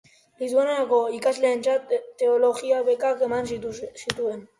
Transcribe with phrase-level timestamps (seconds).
[0.43, 4.43] Lituaniako ikasleentzat teologia bekak eman zituen.